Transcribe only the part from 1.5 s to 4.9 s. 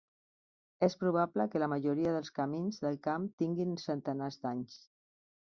que la majoria dels camins del camp tinguin centenars d'anys.